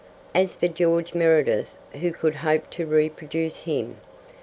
[0.33, 3.97] As for George Meredith, who could hope to reproduce him?